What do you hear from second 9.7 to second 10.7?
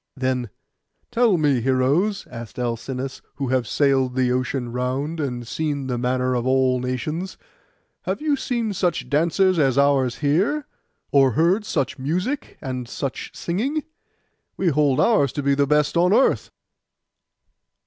ours here,